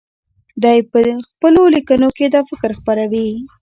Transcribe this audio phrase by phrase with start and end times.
[0.63, 0.99] دی په
[1.29, 3.29] خپلو لیکنو کې دا فکر خپروي.